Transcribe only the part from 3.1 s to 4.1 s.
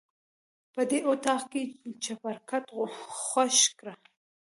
خوښ کړه.